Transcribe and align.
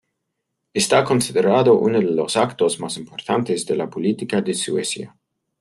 Está 0.73 1.03
considerado 1.05 1.77
uno 1.77 1.99
de 1.99 2.05
los 2.05 2.35
actos 2.35 2.79
más 2.79 2.97
importantes 2.97 3.67
de 3.67 3.75
la 3.75 3.87
política 3.87 4.41
de 4.41 4.55
Suecia. 4.55 5.15